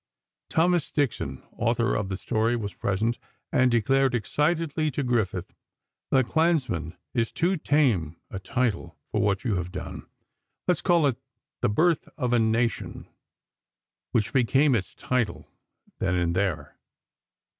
Thomas 0.49 0.89
Dixon, 0.89 1.43
author 1.51 1.93
of 1.93 2.09
the 2.09 2.17
story, 2.17 2.55
was 2.55 2.73
present, 2.73 3.19
and 3.53 3.69
declared 3.69 4.15
excitedly, 4.15 4.89
to 4.89 5.03
Griffith: 5.03 5.53
"'The 6.09 6.23
Clansman' 6.23 6.97
is 7.13 7.31
too 7.31 7.55
tame 7.55 8.17
a 8.31 8.39
title 8.39 8.97
for 9.11 9.21
what 9.21 9.43
you 9.45 9.57
have 9.57 9.71
done. 9.71 10.07
Let's 10.67 10.81
call 10.81 11.05
it 11.05 11.17
'The 11.61 11.69
Birth 11.69 12.09
of 12.17 12.33
a 12.33 12.39
Nation,'" 12.39 13.05
which 14.11 14.33
became 14.33 14.73
its 14.73 14.95
title, 14.95 15.47
then 15.99 16.15
and 16.15 16.35
there. 16.35 16.79